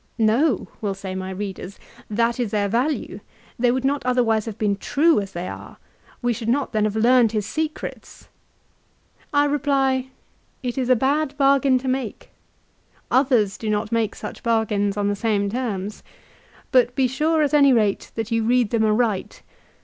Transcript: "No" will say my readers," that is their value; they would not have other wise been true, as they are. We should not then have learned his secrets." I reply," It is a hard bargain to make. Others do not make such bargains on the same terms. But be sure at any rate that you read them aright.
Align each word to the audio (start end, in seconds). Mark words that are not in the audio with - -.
"No" 0.17 0.67
will 0.81 0.95
say 0.95 1.13
my 1.13 1.29
readers," 1.29 1.77
that 2.19 2.39
is 2.39 2.49
their 2.49 2.67
value; 2.67 3.19
they 3.59 3.69
would 3.71 3.85
not 3.85 4.01
have 4.03 4.09
other 4.09 4.23
wise 4.23 4.47
been 4.55 4.75
true, 4.77 5.19
as 5.21 5.33
they 5.33 5.47
are. 5.47 5.77
We 6.23 6.33
should 6.33 6.49
not 6.49 6.71
then 6.73 6.85
have 6.85 6.95
learned 6.95 7.33
his 7.33 7.45
secrets." 7.45 8.27
I 9.31 9.45
reply," 9.45 10.07
It 10.63 10.75
is 10.75 10.89
a 10.89 10.97
hard 10.99 11.37
bargain 11.37 11.77
to 11.77 11.87
make. 11.87 12.31
Others 13.11 13.59
do 13.59 13.69
not 13.69 13.91
make 13.91 14.15
such 14.15 14.41
bargains 14.41 14.97
on 14.97 15.07
the 15.07 15.15
same 15.15 15.51
terms. 15.51 16.01
But 16.71 16.95
be 16.95 17.05
sure 17.07 17.43
at 17.43 17.53
any 17.53 17.71
rate 17.71 18.11
that 18.15 18.31
you 18.31 18.43
read 18.43 18.71
them 18.71 18.83
aright. 18.83 19.43